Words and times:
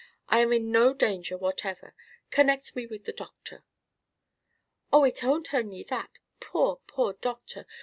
"I 0.29 0.39
am 0.39 0.51
in 0.51 0.71
no 0.71 0.95
danger 0.95 1.37
whatever. 1.37 1.93
Connect 2.31 2.75
me 2.75 2.87
with 2.87 3.05
the 3.05 3.13
Doctor." 3.13 3.63
"Oh, 4.91 5.03
it 5.03 5.23
ain't 5.23 5.53
only 5.53 5.83
that. 5.83 6.17
Poor 6.39 6.77
poor 6.87 7.13
Doctor! 7.13 7.67